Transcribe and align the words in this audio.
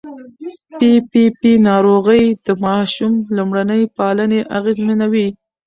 پي 0.79 0.89
پي 1.09 1.23
پي 1.39 1.51
ناروغي 1.69 2.23
د 2.45 2.47
ماشوم 2.65 3.13
لومړني 3.35 3.81
پالنې 3.95 4.39
اغېزمنوي. 4.57 5.27